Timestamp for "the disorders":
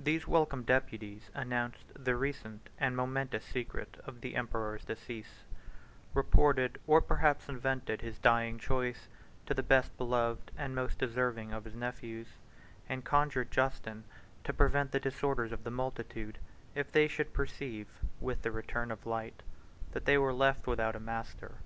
14.92-15.50